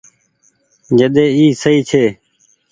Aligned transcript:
جڏي 0.97 1.25
اي 1.37 1.45
سئي 1.61 1.77
ڇي۔ 1.89 2.03